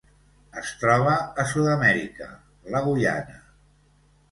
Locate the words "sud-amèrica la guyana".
1.51-3.39